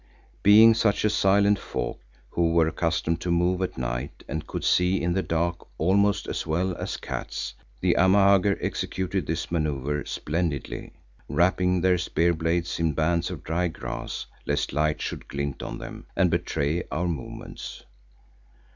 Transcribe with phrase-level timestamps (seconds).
[0.41, 1.99] Being such a silent folk
[2.31, 6.47] who were accustomed to move at night and could see in the dark almost as
[6.47, 10.93] well as cats, the Amahagger executed this manoeuvre splendidly,
[11.29, 16.07] wrapping their spear blades in bands of dry grass lest light should glint on them
[16.15, 17.83] and betray our movements.